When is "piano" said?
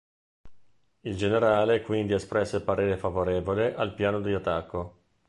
3.93-4.19